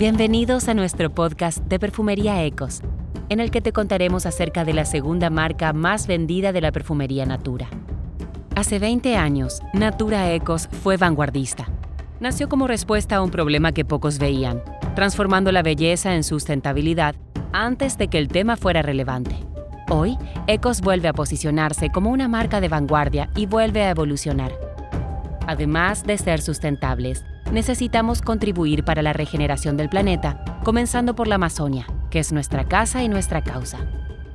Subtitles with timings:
[0.00, 2.80] Bienvenidos a nuestro podcast de Perfumería Ecos,
[3.28, 7.26] en el que te contaremos acerca de la segunda marca más vendida de la perfumería
[7.26, 7.68] Natura.
[8.56, 11.68] Hace 20 años, Natura Ecos fue vanguardista.
[12.18, 14.62] Nació como respuesta a un problema que pocos veían,
[14.94, 17.14] transformando la belleza en sustentabilidad
[17.52, 19.36] antes de que el tema fuera relevante.
[19.90, 24.52] Hoy, Ecos vuelve a posicionarse como una marca de vanguardia y vuelve a evolucionar.
[25.46, 27.22] Además de ser sustentables,
[27.52, 33.02] necesitamos contribuir para la regeneración del planeta, comenzando por la Amazonia, que es nuestra casa
[33.02, 33.78] y nuestra causa.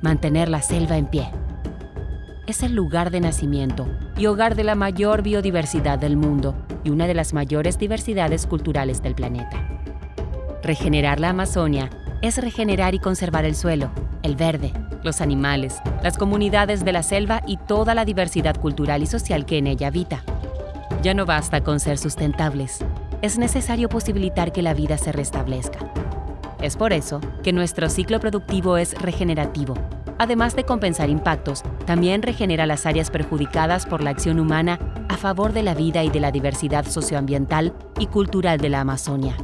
[0.02, 1.30] Mantener la selva en pie.
[2.46, 7.06] Es el lugar de nacimiento y hogar de la mayor biodiversidad del mundo y una
[7.06, 9.68] de las mayores diversidades culturales del planeta.
[10.62, 11.90] Regenerar la Amazonia
[12.22, 13.90] es regenerar y conservar el suelo,
[14.22, 19.06] el verde, los animales, las comunidades de la selva y toda la diversidad cultural y
[19.06, 20.22] social que en ella habita.
[21.02, 22.84] Ya no basta con ser sustentables,
[23.22, 25.78] es necesario posibilitar que la vida se restablezca.
[26.60, 29.74] Es por eso que nuestro ciclo productivo es regenerativo.
[30.18, 35.52] Además de compensar impactos, también regenera las áreas perjudicadas por la acción humana a favor
[35.52, 39.36] de la vida y de la diversidad socioambiental y cultural de la Amazonia.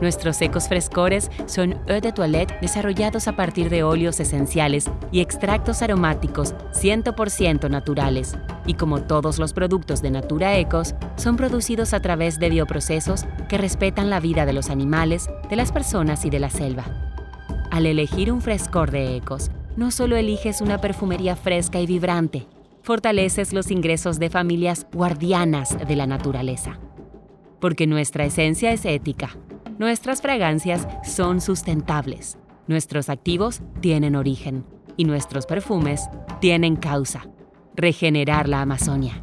[0.00, 5.82] Nuestros secos frescores son eau de toilette desarrollados a partir de óleos esenciales y extractos
[5.82, 8.36] aromáticos 100% naturales.
[8.64, 13.58] Y como todos los productos de Natura Ecos, son producidos a través de bioprocesos que
[13.58, 16.84] respetan la vida de los animales, de las personas y de la selva.
[17.70, 22.46] Al elegir un frescor de Ecos, no solo eliges una perfumería fresca y vibrante,
[22.82, 26.78] fortaleces los ingresos de familias guardianas de la naturaleza.
[27.60, 29.30] Porque nuestra esencia es ética,
[29.78, 36.08] Nuestras fragancias son sustentables, nuestros activos tienen origen y nuestros perfumes
[36.40, 37.28] tienen causa.
[37.76, 39.22] Regenerar la Amazonia.